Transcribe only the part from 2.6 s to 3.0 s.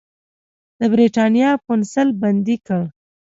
کړ.